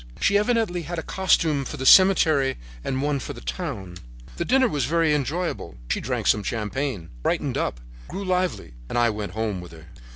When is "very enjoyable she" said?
4.85-6.01